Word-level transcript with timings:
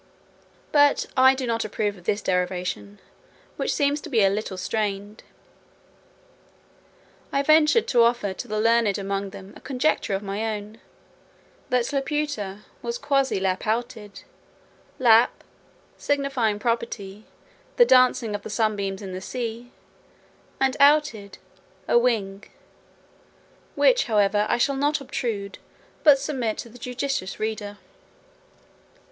But 0.71 1.05
I 1.15 1.35
do 1.35 1.45
not 1.45 1.63
approve 1.63 1.95
of 1.95 2.05
this 2.05 2.23
derivation, 2.23 2.99
which 3.55 3.71
seems 3.71 4.01
to 4.01 4.09
be 4.09 4.23
a 4.23 4.31
little 4.31 4.57
strained. 4.57 5.21
I 7.31 7.43
ventured 7.43 7.87
to 7.89 8.01
offer 8.01 8.33
to 8.33 8.47
the 8.47 8.59
learned 8.59 8.97
among 8.97 9.29
them 9.29 9.53
a 9.55 9.61
conjecture 9.61 10.15
of 10.15 10.23
my 10.23 10.55
own, 10.55 10.79
that 11.69 11.93
Laputa 11.93 12.65
was 12.81 12.97
quasi 12.97 13.39
lap 13.39 13.67
outed; 13.67 14.23
lap, 14.97 15.43
signifying 15.97 16.57
properly, 16.57 17.25
the 17.77 17.85
dancing 17.85 18.33
of 18.33 18.41
the 18.41 18.49
sunbeams 18.49 19.03
in 19.03 19.13
the 19.13 19.21
sea, 19.21 19.71
and 20.59 20.75
outed, 20.79 21.37
a 21.87 21.99
wing; 21.99 22.45
which, 23.75 24.05
however, 24.05 24.47
I 24.49 24.57
shall 24.57 24.77
not 24.77 24.99
obtrude, 24.99 25.59
but 26.03 26.17
submit 26.17 26.57
to 26.57 26.69
the 26.69 26.79
judicious 26.79 27.39
reader. 27.39 27.77